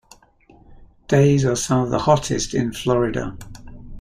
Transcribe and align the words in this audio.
Days 1.07 1.45
are 1.45 1.55
some 1.55 1.83
of 1.83 1.91
the 1.91 1.99
hottest 1.99 2.55
in 2.55 2.73
Florida. 2.73 3.37